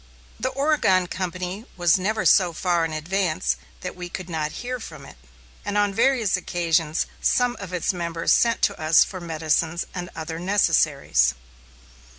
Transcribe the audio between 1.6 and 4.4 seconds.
was never so far in advance that we could